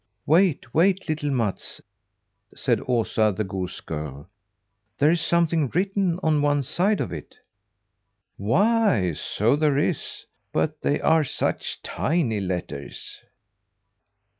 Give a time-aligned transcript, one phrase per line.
[0.25, 1.79] "Wait, wait, little Mats!"
[2.55, 4.27] said Osa, the goose girl.
[4.97, 7.37] "There is something written on one side of it."
[8.35, 10.25] "Why, so there is!
[10.51, 13.19] but they are such tiny letters."